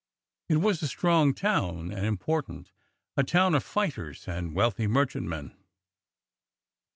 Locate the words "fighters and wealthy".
3.63-4.87